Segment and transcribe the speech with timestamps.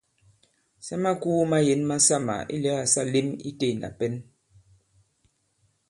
[0.85, 4.13] Sa makūu mayěn masamà ilɛ̀gâ sa lēm itē ìna pɛ̌n.